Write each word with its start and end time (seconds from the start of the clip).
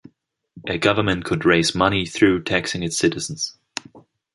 A 0.67 0.79
government 0.79 1.25
could 1.25 1.45
raise 1.45 1.75
money 1.75 2.07
through 2.07 2.41
taxing 2.43 2.81
its 2.81 2.97
citizens. 2.97 3.55